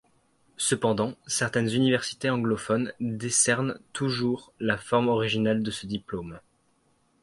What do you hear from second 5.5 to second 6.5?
de ce diplôme.